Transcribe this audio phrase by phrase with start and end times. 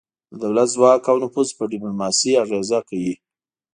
[0.31, 3.13] د دولت ځواک او نفوذ په ډیپلوماسي اغیزه کوي